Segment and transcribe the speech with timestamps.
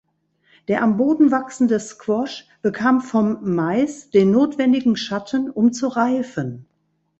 [0.67, 6.65] Der am Boden wachsende Squash bekam vom Mais den notwendigen Schatten, um zu reifen.